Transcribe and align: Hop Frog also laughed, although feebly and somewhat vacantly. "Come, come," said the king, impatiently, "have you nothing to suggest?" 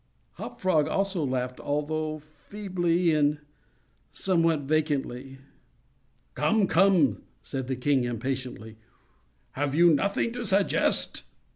Hop 0.37 0.59
Frog 0.59 0.87
also 0.87 1.23
laughed, 1.23 1.59
although 1.59 2.17
feebly 2.17 3.13
and 3.13 3.37
somewhat 4.11 4.61
vacantly. 4.61 5.37
"Come, 6.33 6.65
come," 6.65 7.21
said 7.43 7.67
the 7.67 7.75
king, 7.75 8.03
impatiently, 8.03 8.77
"have 9.51 9.75
you 9.75 9.93
nothing 9.93 10.31
to 10.31 10.47
suggest?" 10.47 11.25